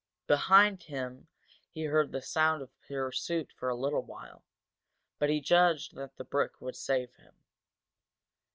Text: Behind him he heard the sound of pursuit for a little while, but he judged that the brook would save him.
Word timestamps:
Behind 0.25 0.81
him 0.81 1.27
he 1.69 1.83
heard 1.83 2.11
the 2.11 2.23
sound 2.23 2.63
of 2.63 2.71
pursuit 2.87 3.51
for 3.55 3.69
a 3.69 3.75
little 3.75 4.01
while, 4.01 4.43
but 5.19 5.29
he 5.29 5.39
judged 5.39 5.93
that 5.93 6.15
the 6.17 6.25
brook 6.25 6.59
would 6.59 6.75
save 6.75 7.13
him. 7.17 7.35